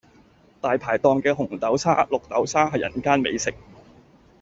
[0.59, 3.53] 大排檔嘅紅豆沙、綠豆沙係人間美食